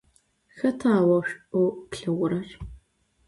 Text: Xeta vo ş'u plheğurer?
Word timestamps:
Xeta 0.57 0.93
vo 1.07 1.19
ş'u 1.29 1.61
plheğurer? 1.89 2.49